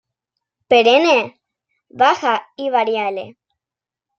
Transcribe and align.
Perenne, 0.67 1.39
baja 1.91 2.47
y 2.55 2.71
variable. 2.71 3.37